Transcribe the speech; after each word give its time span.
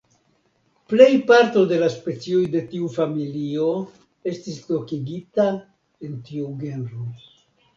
Plej 0.93 1.09
parto 1.31 1.61
de 1.71 1.77
la 1.83 1.89
specioj 1.95 2.39
de 2.55 2.63
tiu 2.71 2.89
familio 2.95 3.67
estis 4.33 4.59
lokigita 4.73 5.47
en 6.09 6.17
tiu 6.31 6.49
genro. 6.65 7.07